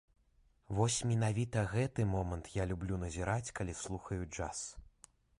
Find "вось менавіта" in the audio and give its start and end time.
0.77-1.59